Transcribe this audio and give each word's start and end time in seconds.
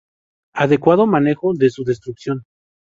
Adecuado 0.55 1.05
manejo 1.05 1.53
de 1.53 1.69
su 1.69 1.83
destrucción. 1.83 2.45